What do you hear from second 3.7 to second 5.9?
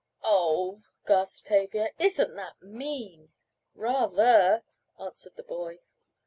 "Rather," answered the boy.